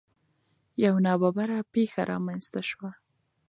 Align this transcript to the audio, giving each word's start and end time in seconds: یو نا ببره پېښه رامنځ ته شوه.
یو 0.83 0.95
نا 1.05 1.13
ببره 1.21 1.57
پېښه 1.73 2.01
رامنځ 2.11 2.43
ته 2.53 2.61
شوه. 2.69 2.91